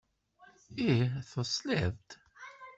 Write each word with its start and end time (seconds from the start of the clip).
Ih 0.87 1.11
tesliḍ-d! 1.31 2.07